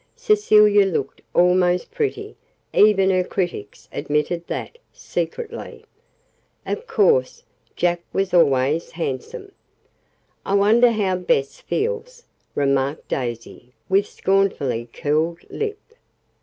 Cecilia 0.15 0.83
looked 0.87 1.21
almost 1.35 1.91
pretty 1.91 2.35
even 2.73 3.11
her 3.11 3.23
critics 3.23 3.87
admitted 3.93 4.47
that, 4.47 4.79
secretly. 4.91 5.85
Of 6.65 6.87
course, 6.87 7.43
Jack 7.75 8.01
was 8.11 8.33
always 8.33 8.89
handsome. 8.89 9.51
"I 10.43 10.55
wonder 10.55 10.89
how 10.89 11.17
Bess 11.17 11.59
feels," 11.61 12.23
remarked 12.55 13.09
Daisy 13.09 13.73
with 13.89 14.07
scornfully 14.07 14.89
curled 14.91 15.43
lip. 15.51 15.79